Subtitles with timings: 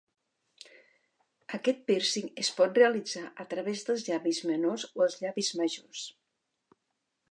[1.57, 6.13] Aquest pírcing es pot realitzar a través dels llavis menors o els llavis majors.